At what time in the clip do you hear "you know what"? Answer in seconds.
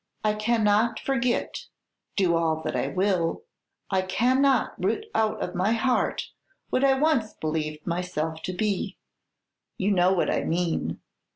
9.77-10.31